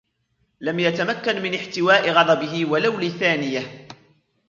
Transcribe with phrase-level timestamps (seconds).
[0.61, 3.87] لم يتمكن من احتواء غضبه و لو لثانية.